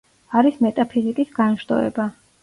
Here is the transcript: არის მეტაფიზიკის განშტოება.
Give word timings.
არის 0.39 0.55
მეტაფიზიკის 0.65 1.29
განშტოება. 1.35 2.07